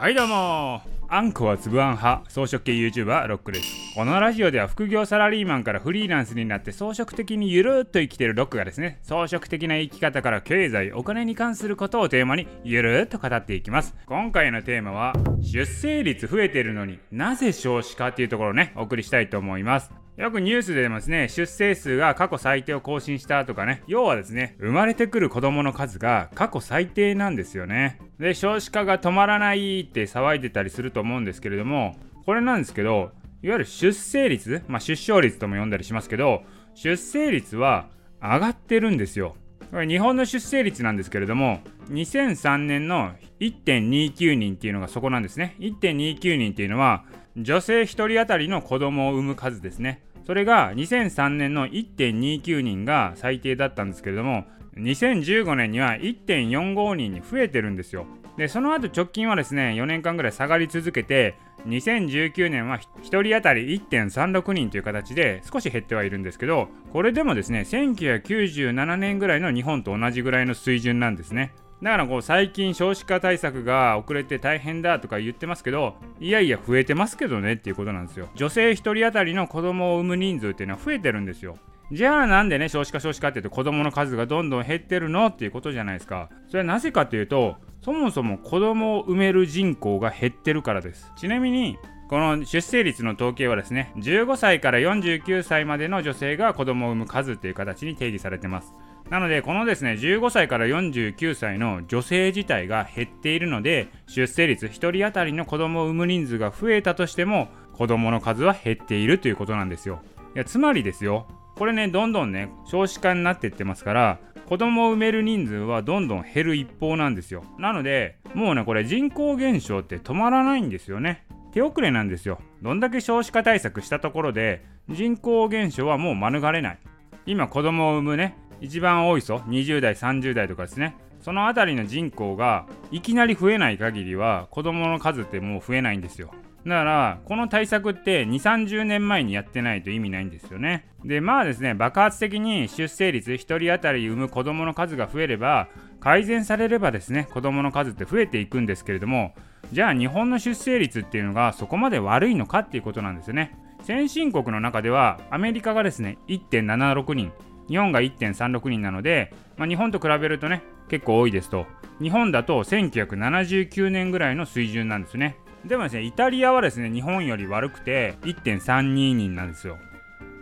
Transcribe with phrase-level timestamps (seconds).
[0.00, 0.80] はいどうも。
[1.08, 2.24] あんこはつぶあん派。
[2.26, 3.94] 草食系 YouTuber ロックです。
[3.94, 8.98] このラジオでは副業サラリーマンからフリーランスになって装飾的にゆるっと生きてるロックがですね。
[9.02, 13.94] 装飾的な生き方から経済お金に関することをテーマにゆるっと語っていきます。
[14.06, 15.12] 今回のテーマは
[15.42, 19.92] 出生率増えてるのになぜ少子化っていうところをねお送りしたいと思います。
[20.16, 27.98] よくニュースでですね、出生数が過去最低を更新したとかね、要はですね、生まれてくる子供の数が過去最低なんですよね。
[28.18, 33.12] で、少子化が止まらないって騒いでたりすると思うんですけれども、これなんですけど、
[33.42, 36.42] いわゆる出生率、まあ、出生率とも呼んだりしますけど、
[36.74, 37.88] 出生率は
[38.20, 39.36] 上がってるんですよ。
[39.70, 45.56] これ日本の出生率なんですけれども、2003年の1.29人っていうのがそこなんですね。
[45.60, 47.04] 1.29人っていうのは、
[47.36, 50.02] 女性1人当たりの子供を産む数ですね。
[50.30, 54.44] それが2003年の1.29人が最低だったんですけれども
[54.76, 61.34] 2015年には1.45人に増えてるんですよでその後直近はですね4年間ぐらい下がり続けて
[61.66, 71.52] 2019年は1人当たり1.36人という形で少し減ってはいるんですけどこれでもですね1997年ぐらいの日本と同じぐらいの水準なんですね
[71.82, 78.28] だからこう最近少子化対策が遅れて大変だとか言ってますけどいやいや増えてますけどねっていうことなんですよ。
[78.34, 81.56] 女性1人当たりの子供を産む人数っていうのは増えてるんですよ。
[81.92, 86.28] じゃあなんでね少子化少子化って言うと子供の数がどんどん減ってるのっていうことじゃないですか。
[86.48, 91.10] それはなぜかというとそもそも子供を産める人口が減ってるからです。
[91.16, 98.74] ちなみにこの出生率の統計はですね15歳から49歳までの女性が子供を産む数っていう形に定義されてます。
[99.10, 110.00] なのでこのですね15歳から49歳の女性自体が減っているので出生率1人当たりの子供を産む人数が増えたとしても子供の数は減っているということなんですよ。
[110.36, 111.26] いやつまりですよ。
[111.56, 117.42] これねどんどんね少子化になっていってますから子供を産める人数はどんどん減る一方なんですよ。
[117.58, 121.26] なのでもうねこれ人口減少って止まらないんですよね。
[121.52, 122.38] 手遅れなんですよ。
[122.62, 126.78] どんだけ少子化対策したところで人口減少はもう免れない。
[127.26, 130.96] 今子供を産むね一番多い層20代30代とかですね。
[131.20, 136.30] その辺りの人口がいきなり増えない限りは子供の数ってもう増えないんですよ。
[136.64, 140.86] だからこの対策って2 3 0年前にやってないと意味ないんですよね。
[141.04, 145.68] でまあですね爆発的に出生率1人当たり産む子供の数が増えれば
[146.00, 149.34] 改善されればですね子供の数って増えていくんですけれども
[149.72, 153.56] じゃあ日本の出生率っていうのがそこまで悪いのかっていうことなんですよね。
[153.82, 157.32] 先進国の中ではアメリカがですね1.76人。
[157.70, 161.66] 日本が1.36人なので、まあ、日本と比べるとね結構多いですと。
[162.02, 165.36] 日本だと1979年ぐらいの水準なんですね。
[165.64, 168.82] でもですねイタリアはですね日本より悪くて1.32
[169.12, 169.78] 人なんですよ。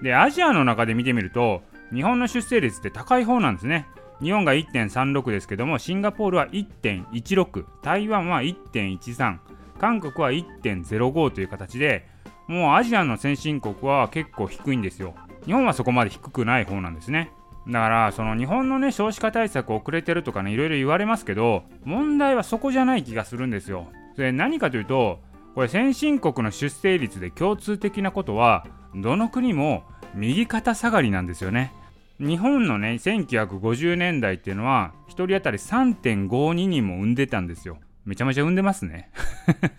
[0.03, 1.62] でアジアの中で見てみると
[1.93, 3.87] 日本の出生率って高い方なんですね。
[4.22, 9.39] 日本が1.36ですけどもシンガポールは1.16台湾は1.13
[9.78, 12.09] 韓国は1.05という形で
[12.49, 15.15] もうアジアの先進国は結構低いんですよ。
[15.47, 17.32] 日本はそこまで低くない方なんですね。
[17.66, 23.88] だからその日本のね少子化対策遅れてるとかねいろいろ言われますけど問題はそこじゃない気がするんですよ。
[24.16, 25.21] それ何かというと
[25.54, 29.84] これ先進国の出生率で共通的なことはどの国も
[30.15, 31.72] 右肩下がりなんですよね。
[32.19, 37.78] 日本のね1950年代っていうのは1人当たり3.52人も産んでたんですよ。
[38.04, 39.10] めちゃめちゃ産んでますね。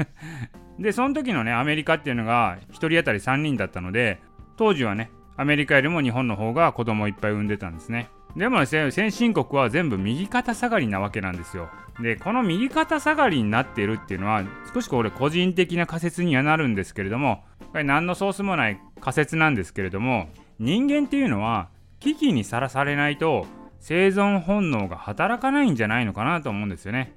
[0.80, 4.19] でその時のねアメリカっていうのが1人当たり3人だったので
[4.56, 8.09] 当時はねアメリカよりも日本の方が子供をいっぱい産んでたんですね。
[8.35, 11.69] でもですね先進国は全部右肩下がりなわけなんですよ。
[12.01, 20.27] でこの右肩下がりになっているっていうのは少しこれ個人的な仮説にはなるんですけれどもこれ何のソースもない仮説なんですけれども
[20.59, 21.69] 人間っていうのは
[22.01, 23.45] 危機にさらされないと
[23.79, 27.13] 生存本能が働かないんじゃないのかなと思うんですよね。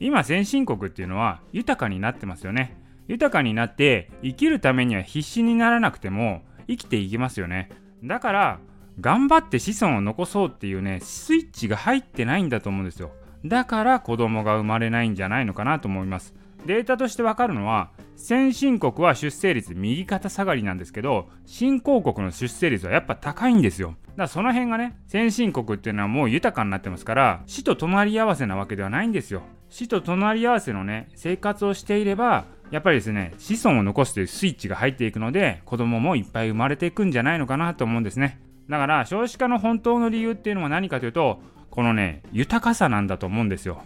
[0.00, 2.76] 今先進国っていうのは豊かになってますよね。
[3.06, 7.68] 豊かになって生きるためには必死にならなくても生きていきますよね。
[8.04, 8.60] だから
[9.00, 13.10] 頑張って子孫を残そうっていうねスイッチが入ってないんだと思うんですよ。
[13.44, 16.34] だから子供が生まれないんじゃないのかなと思います。
[16.66, 23.94] データとしてわかるのは先進国は出生率右肩下がりなんですけど新興国の出生率はやっぱ高いんですよ。
[24.10, 29.42] だからその辺がね先進国っていうのはもう豊かになってますから死と隣り合わせなわけではないんですよ。
[29.70, 38.40] 死と隣り合わせのね生活をしていればやっぱりですね子孫を残すというスイッチが入っていくので子供もいっぱい生まれていくんじゃないのかなと思うんですね。
[38.68, 41.40] だから少子化の本当の理由っていうのは何かというと
[41.70, 43.82] このね豊かさなんだと思うんですよ。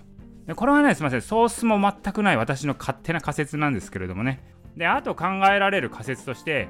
[0.46, 4.40] でこれはねすいませんソースも全くない私の勝手な仮説なんですけれどもね。
[4.76, 6.69] であと考えられる仮説として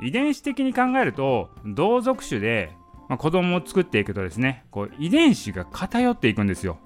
[0.00, 2.70] 遺伝子的に考えると同族種で、
[3.08, 6.78] まあ、子供を作っていくとですねこう遺伝子が偏っていくんですよ。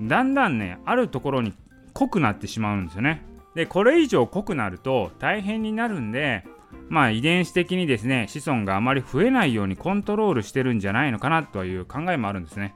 [0.00, 1.54] だんだんねあるところに
[1.92, 3.24] 濃くなってしまうんですよね。
[3.54, 6.44] でこれ以上濃くなると大変になるんで
[6.88, 12.74] まあ遺伝子的にですね子孫があまり増えないようにコントロールしてるんじゃないのかなという考えもあるんですね。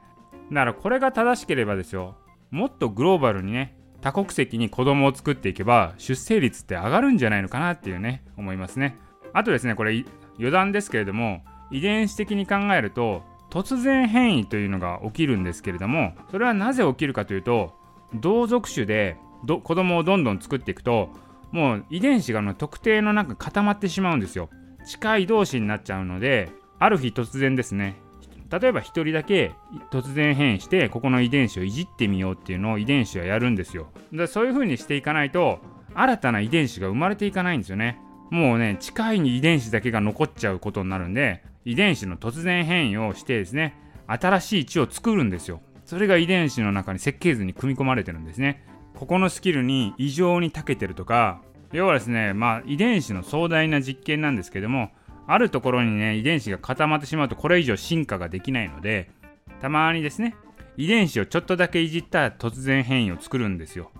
[0.51, 2.15] だからこれが正しければですよ
[2.51, 8.97] もっとグローバルにね多国籍に子供を作っていけば出生率って上がるんじゃないのかなっていうね思いますね。
[9.33, 10.05] あとですねこれ
[10.37, 17.73] 余談ですけれども遺伝子的に考えると突然変異というのが起きるんですけれどもそれはなぜ起きるかというと
[18.13, 21.09] 同族種でど子供をどんどん作っていくと
[21.51, 24.49] もう遺伝子がの特定の中固まってしまうんですよ。
[24.85, 26.49] 近い同士になっちゃうので
[26.79, 27.97] ある日突然ですね
[28.49, 29.51] 例えば1人だけ
[29.91, 33.87] 突然変異してここの遺伝子をいじってみようっていうのを遺伝子はやるんですよ。
[34.13, 35.59] でそういう風にしていかないと
[35.93, 37.99] 新たな遺伝子が生まれていかないんですよね。
[38.29, 43.75] もうね近いに遺伝子だけが残っちゃうことになるんで遺伝子の突然変異をしてですね
[44.07, 45.61] 新しい血を作るんですよ。
[45.85, 48.63] それが遺伝子の中に設計図に組み込まれてるんですね。
[48.97, 51.41] ここのスキルに異常に長けてるとか
[51.71, 54.91] 要はですねまあ遺伝子の壮大な実験なんですけども
[55.27, 59.09] あるところにね遺伝子が固まってしまうとこれ以上進化ができないので
[59.61, 60.35] たまにですね
[60.77, 63.91] 遺伝子をちょっとだけいじった突然変異を作るんですよ。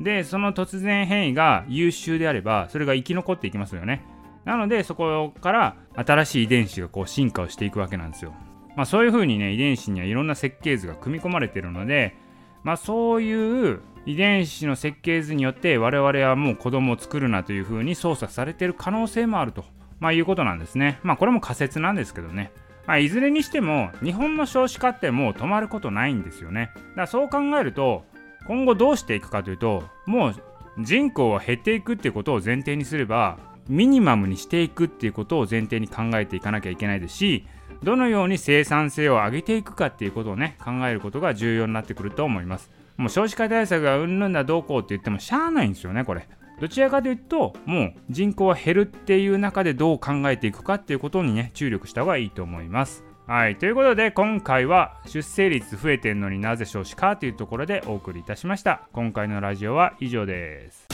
[0.00, 4.02] でその突然変異が優秀であればそれが生き残っていきますよね。
[4.44, 8.32] なのでそこから新しい遺伝子がこう進化をしていくわけなんですよ。
[8.74, 12.16] まあそういうふうにね遺伝子にはいろんな設計図が組み込まれてるので
[12.64, 19.64] まあそういう遺伝子の設計図によって我々はもう子供を作るなというふうに操作されている可能性もあると、
[20.00, 20.98] まあ、いうことなんですね。
[21.02, 22.52] まあこれも仮説なんですけどね。
[22.86, 26.72] まあ、いずれにしても日本の少子化ってもう止まることないんですよね。
[26.74, 28.04] だからそう考えると
[28.46, 30.34] 今後どうしていくかというともう
[30.80, 33.38] 人口は減っていくっていうことを前提にすれば
[33.72, 37.46] ミニマムにしていくっていうことを前提に考えていかなきゃいけないですし
[37.82, 42.70] どのように生産性を上げていくかっていうことをね考えることが重要になってくると思います。
[42.98, 46.28] もう少子化対策がうんぬんだどうこうって言ってもしゃあないんですよねこれ。
[46.60, 53.04] どちらかというともう人口は減るっていう中でどう考えていくかっていうことにね注力した方がいいと思います。
[53.26, 58.82] はい、ということで今回は出生率増えてんのになぜ少子かというところでお送りいたしました。
[58.92, 60.91] 今回のラジオは以上です。